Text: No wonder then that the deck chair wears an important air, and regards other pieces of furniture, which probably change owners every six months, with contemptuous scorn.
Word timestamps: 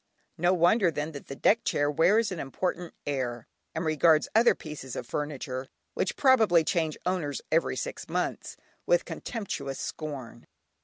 No 0.39 0.51
wonder 0.51 0.89
then 0.89 1.11
that 1.11 1.27
the 1.27 1.35
deck 1.35 1.63
chair 1.63 1.91
wears 1.91 2.31
an 2.31 2.39
important 2.39 2.95
air, 3.05 3.45
and 3.75 3.85
regards 3.85 4.27
other 4.33 4.55
pieces 4.55 4.95
of 4.95 5.05
furniture, 5.05 5.67
which 5.93 6.15
probably 6.15 6.63
change 6.63 6.97
owners 7.05 7.39
every 7.51 7.75
six 7.75 8.09
months, 8.09 8.57
with 8.87 9.05
contemptuous 9.05 9.77
scorn. 9.77 10.47